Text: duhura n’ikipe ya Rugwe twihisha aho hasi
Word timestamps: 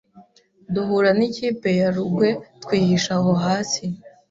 duhura 0.73 1.09
n’ikipe 1.17 1.69
ya 1.79 1.89
Rugwe 1.95 2.29
twihisha 2.63 3.11
aho 3.19 3.31
hasi 3.43 3.85